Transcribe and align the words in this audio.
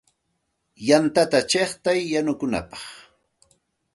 Yantata 0.87 1.39
chiqtay 1.49 1.99
yanukunapaq. 2.11 2.83